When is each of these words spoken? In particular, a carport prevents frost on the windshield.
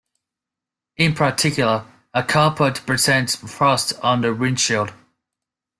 In 0.97 1.13
particular, 1.13 1.85
a 2.11 2.23
carport 2.23 2.83
prevents 2.87 3.35
frost 3.35 3.93
on 4.01 4.21
the 4.21 4.33
windshield. 4.33 4.91